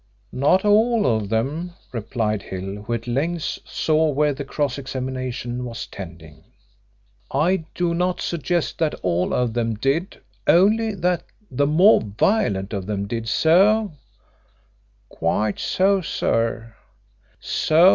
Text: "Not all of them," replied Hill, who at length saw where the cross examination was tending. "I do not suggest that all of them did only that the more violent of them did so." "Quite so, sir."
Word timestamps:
"Not 0.33 0.65
all 0.65 1.05
of 1.05 1.29
them," 1.29 1.73
replied 1.91 2.41
Hill, 2.41 2.81
who 2.81 2.93
at 2.95 3.05
length 3.05 3.59
saw 3.65 4.09
where 4.09 4.33
the 4.33 4.43
cross 4.43 4.79
examination 4.79 5.63
was 5.63 5.85
tending. 5.85 6.43
"I 7.29 7.65
do 7.75 7.93
not 7.93 8.19
suggest 8.19 8.79
that 8.79 8.95
all 9.03 9.31
of 9.31 9.53
them 9.53 9.75
did 9.75 10.19
only 10.47 10.95
that 10.95 11.21
the 11.51 11.67
more 11.67 12.01
violent 12.01 12.73
of 12.73 12.87
them 12.87 13.05
did 13.07 13.29
so." 13.29 13.91
"Quite 15.07 15.59
so, 15.59 16.01
sir." 16.01 16.73